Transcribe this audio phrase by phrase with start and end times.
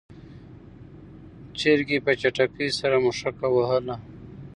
[1.59, 3.95] چرګې په چټکۍ سره مښوکه وهله.